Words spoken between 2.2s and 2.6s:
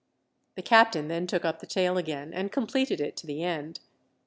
and